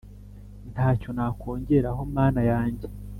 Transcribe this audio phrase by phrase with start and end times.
[0.73, 2.85] ntacyo nakongeraho mana yanjye.